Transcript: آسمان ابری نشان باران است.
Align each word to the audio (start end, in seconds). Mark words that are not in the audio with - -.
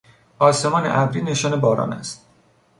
آسمان 0.39 0.83
ابری 0.85 1.21
نشان 1.21 1.59
باران 1.61 1.93
است. 1.93 2.25